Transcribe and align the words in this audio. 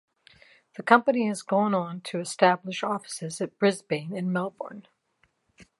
The 0.77 0.81
company 0.81 1.27
has 1.27 1.41
since 1.41 1.47
gone 1.47 1.75
on 1.75 2.01
to 2.05 2.19
establish 2.19 2.81
offices 2.81 3.39
at 3.39 3.59
Brisbane 3.59 4.17
and 4.17 4.33
Melbourne. 4.33 4.87